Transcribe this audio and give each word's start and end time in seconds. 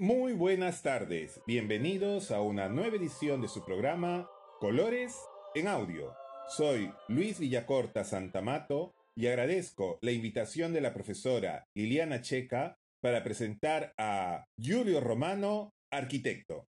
Muy 0.00 0.32
buenas 0.32 0.82
tardes, 0.82 1.40
bienvenidos 1.46 2.32
a 2.32 2.40
una 2.40 2.68
nueva 2.68 2.96
edición 2.96 3.40
de 3.40 3.46
su 3.46 3.64
programa 3.64 4.28
Colores 4.58 5.16
en 5.54 5.68
Audio. 5.68 6.12
Soy 6.48 6.90
Luis 7.06 7.38
Villacorta 7.38 8.02
Santamato 8.02 8.92
y 9.16 9.28
agradezco 9.28 10.00
la 10.02 10.10
invitación 10.10 10.72
de 10.72 10.80
la 10.80 10.92
profesora 10.92 11.64
Liliana 11.76 12.22
Checa 12.22 12.74
para 13.00 13.22
presentar 13.22 13.92
a 13.96 14.46
Giulio 14.60 15.00
Romano, 15.00 15.70
arquitecto. 15.92 16.64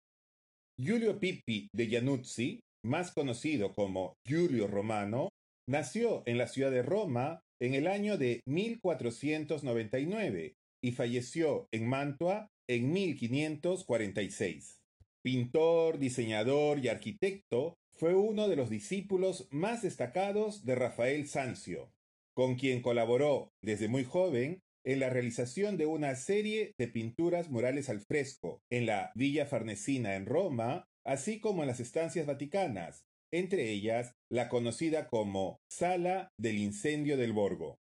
Giulio 0.76 1.20
Pippi 1.20 1.68
de 1.72 1.88
Januzzi, 1.88 2.58
más 2.84 3.12
conocido 3.12 3.72
como 3.72 4.14
Giulio 4.26 4.66
Romano, 4.66 5.28
nació 5.68 6.24
en 6.26 6.38
la 6.38 6.48
ciudad 6.48 6.72
de 6.72 6.82
Roma 6.82 7.38
en 7.60 7.74
el 7.74 7.86
año 7.86 8.18
de 8.18 8.40
1499 8.48 10.54
y 10.84 10.90
falleció 10.90 11.68
en 11.72 11.88
Mantua 11.88 12.48
en 12.68 12.92
1546. 12.92 14.80
Pintor, 15.22 15.98
diseñador 15.98 16.78
y 16.84 16.88
arquitecto, 16.88 17.76
fue 17.92 18.14
uno 18.14 18.48
de 18.48 18.56
los 18.56 18.70
discípulos 18.70 19.48
más 19.50 19.82
destacados 19.82 20.64
de 20.64 20.74
Rafael 20.74 21.28
Sanzio, 21.28 21.92
con 22.34 22.56
quien 22.56 22.82
colaboró 22.82 23.52
desde 23.62 23.88
muy 23.88 24.04
joven 24.04 24.62
en 24.84 25.00
la 25.00 25.10
realización 25.10 25.76
de 25.76 25.86
una 25.86 26.14
serie 26.16 26.74
de 26.78 26.88
pinturas 26.88 27.50
murales 27.50 27.88
al 27.88 28.00
fresco 28.00 28.62
en 28.70 28.86
la 28.86 29.12
Villa 29.14 29.46
Farnesina 29.46 30.16
en 30.16 30.26
Roma, 30.26 30.86
así 31.04 31.40
como 31.40 31.62
en 31.62 31.68
las 31.68 31.80
estancias 31.80 32.26
vaticanas, 32.26 33.04
entre 33.32 33.70
ellas 33.70 34.12
la 34.28 34.48
conocida 34.48 35.06
como 35.08 35.60
Sala 35.70 36.30
del 36.36 36.58
Incendio 36.58 37.16
del 37.16 37.32
Borgo. 37.32 37.78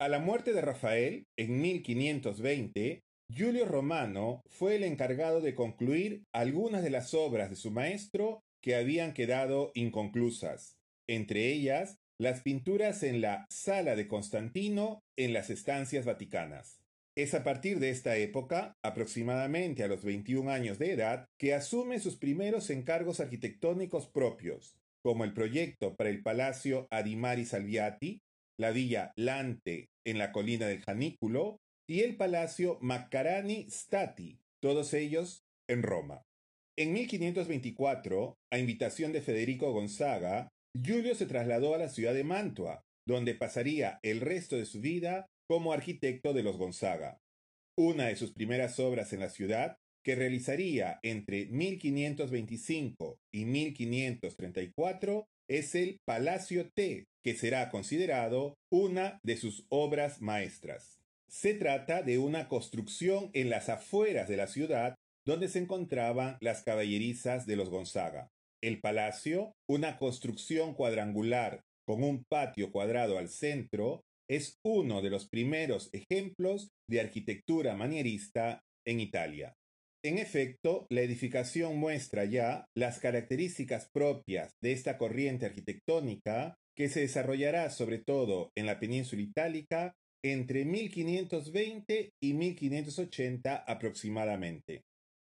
A 0.00 0.08
la 0.08 0.20
muerte 0.20 0.52
de 0.52 0.60
Rafael, 0.60 1.26
en 1.36 1.60
1520, 1.60 3.02
Giulio 3.30 3.66
Romano 3.66 4.42
fue 4.48 4.76
el 4.76 4.84
encargado 4.84 5.40
de 5.40 5.54
concluir 5.54 6.24
algunas 6.32 6.82
de 6.82 6.90
las 6.90 7.12
obras 7.12 7.50
de 7.50 7.56
su 7.56 7.70
maestro 7.70 8.42
que 8.62 8.74
habían 8.74 9.12
quedado 9.12 9.70
inconclusas, 9.74 10.78
entre 11.06 11.52
ellas 11.52 11.98
las 12.18 12.40
pinturas 12.40 13.02
en 13.02 13.20
la 13.20 13.46
Sala 13.50 13.94
de 13.94 14.08
Constantino 14.08 15.00
en 15.16 15.32
las 15.32 15.50
estancias 15.50 16.04
vaticanas. 16.04 16.80
Es 17.16 17.34
a 17.34 17.44
partir 17.44 17.80
de 17.80 17.90
esta 17.90 18.16
época, 18.16 18.74
aproximadamente 18.82 19.84
a 19.84 19.88
los 19.88 20.04
21 20.04 20.50
años 20.50 20.78
de 20.78 20.92
edad, 20.92 21.26
que 21.38 21.54
asume 21.54 22.00
sus 22.00 22.16
primeros 22.16 22.70
encargos 22.70 23.20
arquitectónicos 23.20 24.08
propios, 24.08 24.74
como 25.02 25.24
el 25.24 25.32
proyecto 25.32 25.94
para 25.96 26.10
el 26.10 26.22
Palacio 26.22 26.88
Adimari 26.90 27.44
Salviati, 27.44 28.20
la 28.58 28.70
Villa 28.70 29.12
Lante 29.16 29.90
en 30.04 30.18
la 30.18 30.32
colina 30.32 30.66
del 30.66 30.82
Janículo 30.82 31.58
y 31.88 32.02
el 32.02 32.16
Palacio 32.16 32.78
Maccarani 32.82 33.66
Stati, 33.70 34.38
todos 34.60 34.92
ellos 34.92 35.46
en 35.68 35.82
Roma. 35.82 36.22
En 36.76 36.92
1524, 36.92 38.36
a 38.52 38.58
invitación 38.58 39.12
de 39.12 39.22
Federico 39.22 39.72
Gonzaga, 39.72 40.48
Giulio 40.80 41.14
se 41.14 41.26
trasladó 41.26 41.74
a 41.74 41.78
la 41.78 41.88
ciudad 41.88 42.12
de 42.12 42.24
Mantua, 42.24 42.82
donde 43.06 43.34
pasaría 43.34 43.98
el 44.02 44.20
resto 44.20 44.56
de 44.56 44.66
su 44.66 44.80
vida 44.80 45.26
como 45.48 45.72
arquitecto 45.72 46.34
de 46.34 46.42
los 46.42 46.58
Gonzaga. 46.58 47.18
Una 47.76 48.08
de 48.08 48.16
sus 48.16 48.32
primeras 48.32 48.78
obras 48.78 49.14
en 49.14 49.20
la 49.20 49.30
ciudad, 49.30 49.78
que 50.04 50.14
realizaría 50.14 51.00
entre 51.02 51.46
1525 51.46 53.18
y 53.32 53.46
1534, 53.46 55.26
es 55.48 55.74
el 55.74 55.98
Palacio 56.04 56.68
T, 56.74 57.06
que 57.24 57.34
será 57.34 57.70
considerado 57.70 58.54
una 58.70 59.18
de 59.22 59.38
sus 59.38 59.64
obras 59.70 60.20
maestras. 60.20 60.98
Se 61.28 61.52
trata 61.52 62.02
de 62.02 62.18
una 62.18 62.48
construcción 62.48 63.30
en 63.34 63.50
las 63.50 63.68
afueras 63.68 64.28
de 64.28 64.38
la 64.38 64.46
ciudad 64.46 64.94
donde 65.26 65.48
se 65.48 65.58
encontraban 65.58 66.38
las 66.40 66.62
caballerizas 66.62 67.46
de 67.46 67.56
los 67.56 67.68
Gonzaga. 67.68 68.28
El 68.62 68.80
palacio, 68.80 69.52
una 69.68 69.98
construcción 69.98 70.74
cuadrangular 70.74 71.60
con 71.86 72.02
un 72.02 72.24
patio 72.30 72.72
cuadrado 72.72 73.18
al 73.18 73.28
centro, 73.28 74.00
es 74.28 74.56
uno 74.64 75.02
de 75.02 75.10
los 75.10 75.28
primeros 75.28 75.90
ejemplos 75.92 76.70
de 76.88 77.00
arquitectura 77.00 77.76
manierista 77.76 78.62
en 78.86 79.00
Italia. 79.00 79.54
En 80.02 80.16
efecto, 80.18 80.86
la 80.90 81.02
edificación 81.02 81.76
muestra 81.76 82.24
ya 82.24 82.64
las 82.74 83.00
características 83.00 83.90
propias 83.92 84.52
de 84.62 84.72
esta 84.72 84.96
corriente 84.96 85.44
arquitectónica 85.44 86.54
que 86.74 86.88
se 86.88 87.00
desarrollará 87.00 87.68
sobre 87.70 87.98
todo 87.98 88.50
en 88.56 88.66
la 88.66 88.80
península 88.80 89.22
itálica 89.22 89.92
entre 90.24 90.64
1520 90.64 92.12
y 92.20 92.34
1580 92.34 93.56
aproximadamente. 93.56 94.82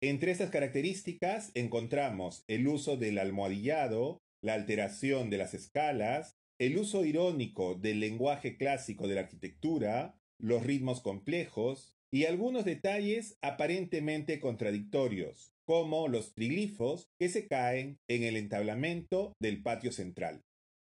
Entre 0.01 0.31
estas 0.31 0.51
características 0.51 1.51
encontramos 1.55 2.45
el 2.47 2.69
uso 2.69 2.97
del 2.97 3.19
almohadillado, 3.19 4.21
la 4.43 4.55
alteración 4.55 5.31
de 5.31 5.39
las 5.39 5.55
escalas, 5.55 6.37
el 6.61 6.79
uso 6.79 7.05
irónico 7.05 7.75
del 7.75 8.01
lenguaje 8.01 8.57
clásico 8.57 9.09
de 9.09 9.17
la 9.17 9.23
arquitectura, 9.23 10.15
los 10.41 10.63
ritmos 10.63 11.01
complejos 11.01 11.97
y 12.13 12.25
algunos 12.25 12.65
detalles 12.65 13.37
aparentemente 13.43 14.41
contradictorios, 14.41 15.53
como 15.67 16.09
los 16.09 16.35
triglifos 16.35 17.09
que 17.19 17.29
se 17.29 17.47
caen 17.47 17.99
en 18.09 18.23
el 18.23 18.37
entablamento 18.37 19.35
del 19.41 19.63
patio 19.63 19.93
central. 19.93 20.43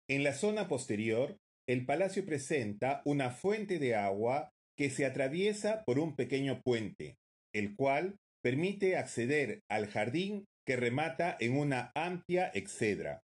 En 0.08 0.24
la 0.24 0.34
zona 0.34 0.68
posterior, 0.68 1.36
el 1.70 1.86
palacio 1.86 2.26
presenta 2.26 3.00
una 3.04 3.30
fuente 3.30 3.78
de 3.78 3.94
agua 3.94 4.50
que 4.76 4.90
se 4.90 5.06
atraviesa 5.06 5.84
por 5.84 6.00
un 6.00 6.16
pequeño 6.16 6.62
puente, 6.62 7.14
el 7.54 7.76
cual 7.76 8.16
permite 8.42 8.96
acceder 8.96 9.60
al 9.70 9.86
jardín 9.86 10.46
que 10.66 10.74
remata 10.74 11.36
en 11.38 11.56
una 11.56 11.92
amplia 11.94 12.50
excedra. 12.54 13.20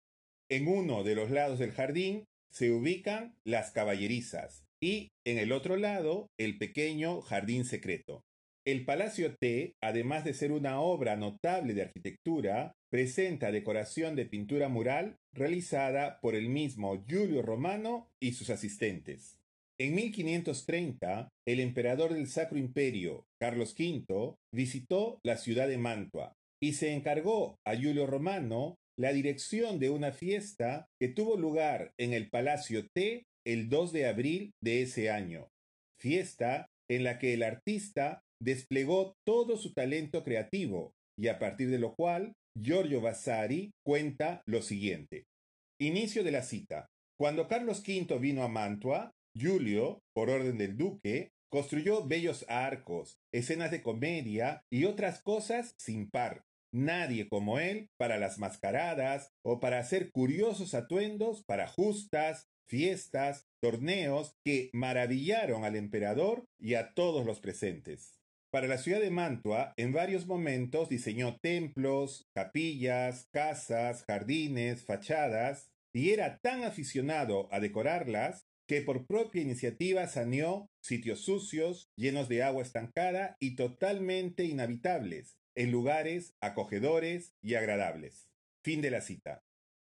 En 0.50 0.68
uno 0.68 1.04
de 1.04 1.14
los 1.14 1.30
lados 1.30 1.58
del 1.58 1.72
jardín 1.72 2.24
se 2.52 2.70
ubican 2.70 3.34
las 3.46 3.70
caballerizas 3.70 4.66
y 4.78 5.08
en 5.26 5.38
el 5.38 5.50
otro 5.50 5.78
lado 5.78 6.26
el 6.38 6.58
pequeño 6.58 7.22
jardín 7.22 7.64
secreto. 7.64 8.20
El 8.66 8.86
Palacio 8.86 9.36
T, 9.36 9.74
además 9.82 10.24
de 10.24 10.32
ser 10.32 10.50
una 10.50 10.80
obra 10.80 11.16
notable 11.16 11.74
de 11.74 11.82
arquitectura, 11.82 12.72
presenta 12.90 13.52
decoración 13.52 14.16
de 14.16 14.24
pintura 14.24 14.68
mural 14.68 15.16
realizada 15.34 16.18
por 16.22 16.34
el 16.34 16.48
mismo 16.48 17.04
Giulio 17.06 17.42
Romano 17.42 18.08
y 18.22 18.32
sus 18.32 18.48
asistentes. 18.48 19.36
En 19.78 19.94
1530, 19.94 21.28
el 21.46 21.60
emperador 21.60 22.14
del 22.14 22.26
Sacro 22.26 22.56
Imperio, 22.56 23.26
Carlos 23.38 23.74
V, 23.78 24.36
visitó 24.54 25.18
la 25.22 25.36
ciudad 25.36 25.68
de 25.68 25.76
Mantua 25.76 26.32
y 26.62 26.72
se 26.72 26.94
encargó 26.94 27.56
a 27.66 27.74
Giulio 27.74 28.06
Romano 28.06 28.76
la 28.96 29.12
dirección 29.12 29.78
de 29.78 29.90
una 29.90 30.12
fiesta 30.12 30.86
que 30.98 31.08
tuvo 31.08 31.36
lugar 31.36 31.92
en 31.98 32.14
el 32.14 32.30
Palacio 32.30 32.86
T 32.94 33.24
el 33.44 33.68
2 33.68 33.92
de 33.92 34.06
abril 34.06 34.52
de 34.62 34.82
ese 34.82 35.10
año, 35.10 35.48
fiesta 36.00 36.68
en 36.88 37.04
la 37.04 37.18
que 37.18 37.34
el 37.34 37.42
artista 37.42 38.22
desplegó 38.40 39.14
todo 39.26 39.56
su 39.56 39.72
talento 39.72 40.24
creativo 40.24 40.92
y 41.18 41.28
a 41.28 41.38
partir 41.38 41.70
de 41.70 41.78
lo 41.78 41.94
cual 41.94 42.34
Giorgio 42.60 43.00
Vasari 43.00 43.72
cuenta 43.84 44.42
lo 44.46 44.62
siguiente. 44.62 45.24
Inicio 45.80 46.22
de 46.24 46.32
la 46.32 46.42
cita. 46.42 46.86
Cuando 47.18 47.48
Carlos 47.48 47.82
V 47.86 48.18
vino 48.18 48.42
a 48.42 48.48
Mantua, 48.48 49.12
Giulio, 49.36 50.00
por 50.14 50.30
orden 50.30 50.58
del 50.58 50.76
duque, 50.76 51.30
construyó 51.50 52.06
bellos 52.06 52.44
arcos, 52.48 53.18
escenas 53.32 53.70
de 53.70 53.82
comedia 53.82 54.62
y 54.72 54.84
otras 54.84 55.22
cosas 55.22 55.74
sin 55.78 56.10
par. 56.10 56.42
Nadie 56.72 57.28
como 57.28 57.60
él 57.60 57.90
para 57.96 58.18
las 58.18 58.38
mascaradas 58.38 59.30
o 59.44 59.60
para 59.60 59.78
hacer 59.78 60.10
curiosos 60.10 60.74
atuendos 60.74 61.44
para 61.44 61.68
justas, 61.68 62.48
fiestas, 62.68 63.46
torneos 63.62 64.34
que 64.44 64.70
maravillaron 64.72 65.64
al 65.64 65.76
emperador 65.76 66.46
y 66.58 66.74
a 66.74 66.92
todos 66.94 67.24
los 67.24 67.38
presentes. 67.38 68.18
Para 68.54 68.68
la 68.68 68.78
ciudad 68.78 69.00
de 69.00 69.10
Mantua, 69.10 69.74
en 69.76 69.92
varios 69.92 70.28
momentos 70.28 70.88
diseñó 70.88 71.38
templos, 71.42 72.28
capillas, 72.36 73.26
casas, 73.32 74.04
jardines, 74.06 74.84
fachadas, 74.84 75.72
y 75.92 76.10
era 76.10 76.38
tan 76.38 76.62
aficionado 76.62 77.48
a 77.52 77.58
decorarlas 77.58 78.44
que 78.68 78.80
por 78.80 79.06
propia 79.08 79.42
iniciativa 79.42 80.06
saneó 80.06 80.68
sitios 80.80 81.24
sucios, 81.24 81.88
llenos 81.98 82.28
de 82.28 82.44
agua 82.44 82.62
estancada 82.62 83.34
y 83.40 83.56
totalmente 83.56 84.44
inhabitables, 84.44 85.34
en 85.56 85.72
lugares 85.72 86.34
acogedores 86.40 87.32
y 87.42 87.56
agradables. 87.56 88.28
Fin 88.64 88.80
de 88.82 88.92
la 88.92 89.00
cita. 89.00 89.40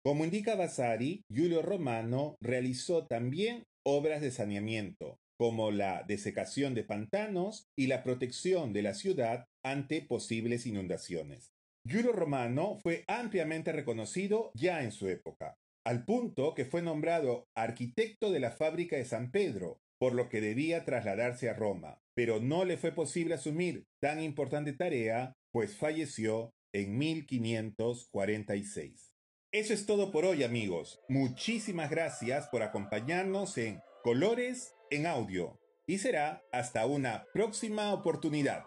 Como 0.03 0.25
indica 0.25 0.56
Vasari, 0.56 1.21
Giulio 1.31 1.61
Romano 1.61 2.35
realizó 2.41 3.07
también 3.07 3.63
obras 3.85 4.19
de 4.19 4.31
saneamiento, 4.31 5.17
como 5.39 5.71
la 5.71 6.03
desecación 6.03 6.75
de 6.75 6.83
pantanos 6.83 7.69
y 7.77 7.88
la 7.88 8.03
protección 8.03 8.74
de 8.74 8.81
la 8.81 8.94
ciudad 8.94 9.47
ante 9.63 10.01
posibles 10.01 10.65
inundaciones. 10.65 11.53
Giulio 11.88 12.12
Romano 12.12 12.77
fue 12.83 13.06
ampliamente 13.07 13.71
reconocido 13.71 14.51
ya 14.53 14.83
en 14.83 14.91
su 14.91 15.07
época, 15.07 15.56
al 15.86 16.03
punto 16.03 16.56
que 16.56 16.65
fue 16.65 16.81
nombrado 16.81 17.47
arquitecto 17.56 18.31
de 18.31 18.41
la 18.41 18.51
fábrica 18.51 18.97
de 18.97 19.06
San 19.06 19.31
Pedro, 19.31 19.80
por 19.97 20.13
lo 20.13 20.27
que 20.27 20.41
debía 20.41 20.83
trasladarse 20.83 21.50
a 21.50 21.53
Roma, 21.53 22.01
pero 22.13 22.42
no 22.42 22.65
le 22.65 22.75
fue 22.75 22.92
posible 22.92 23.35
asumir 23.35 23.85
tan 24.01 24.21
importante 24.21 24.74
tarea, 24.74 25.38
pues 25.53 25.77
falleció 25.77 26.51
en 26.74 26.97
1546. 26.97 29.13
Eso 29.53 29.74
es 29.74 29.85
todo 29.85 30.12
por 30.12 30.25
hoy 30.25 30.44
amigos. 30.44 31.00
Muchísimas 31.07 31.89
gracias 31.89 32.50
por 32.50 32.62
acompañarnos 32.62 33.57
en 33.57 33.80
Colores 34.03 34.74
en 34.91 35.07
Audio 35.07 35.59
y 35.86 35.97
será 35.97 36.44
hasta 36.51 36.86
una 36.86 37.25
próxima 37.33 37.94
oportunidad. 37.94 38.63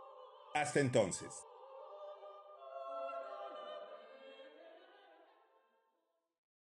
Hasta 0.54 0.80
entonces. 0.80 1.51